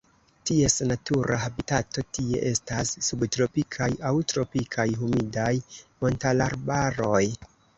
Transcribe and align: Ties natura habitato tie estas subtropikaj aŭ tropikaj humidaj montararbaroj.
Ties 0.49 0.75
natura 0.91 1.35
habitato 1.43 2.03
tie 2.17 2.39
estas 2.53 2.93
subtropikaj 3.09 3.91
aŭ 4.13 4.17
tropikaj 4.33 4.89
humidaj 5.03 5.53
montararbaroj. 5.79 7.25